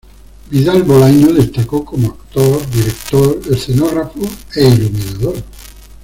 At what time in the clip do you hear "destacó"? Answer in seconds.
1.31-1.85